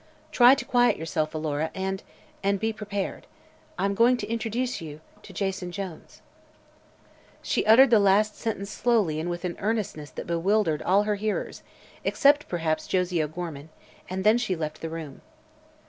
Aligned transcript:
Try 0.31 0.55
to 0.55 0.65
quiet 0.65 0.97
yourself, 0.97 1.35
Alora, 1.35 1.69
and 1.75 2.01
and 2.41 2.59
be 2.59 2.73
prepared. 2.73 3.27
I'm 3.77 3.93
going 3.93 4.17
to 4.17 4.27
introduce 4.27 4.79
to 4.79 4.85
you 4.85 5.01
Jason 5.21 5.71
Jones." 5.71 6.23
She 7.43 7.63
uttered 7.67 7.91
the 7.91 7.99
last 7.99 8.35
sentence 8.35 8.71
slowly 8.71 9.19
and 9.19 9.29
with 9.29 9.45
an 9.45 9.57
earnestness 9.59 10.09
that 10.09 10.25
bewildered 10.25 10.81
all 10.81 11.03
her 11.03 11.17
hearers 11.17 11.61
except, 12.03 12.49
perhaps, 12.49 12.87
Josie 12.87 13.21
O'Gorman. 13.21 13.69
And 14.09 14.23
then 14.23 14.39
she 14.39 14.55
left 14.55 14.81
the 14.81 14.89
room. 14.89 15.21